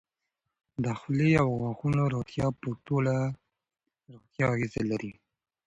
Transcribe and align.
د 0.83 0.85
خولې 0.99 1.31
او 1.43 1.47
غاښونو 1.61 2.01
روغتیا 2.13 2.47
په 2.61 2.69
ټوله 2.85 3.15
روغتیا 4.13 4.45
اغېز 4.55 4.73
لري. 4.91 5.13